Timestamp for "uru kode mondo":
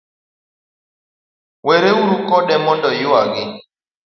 2.01-2.87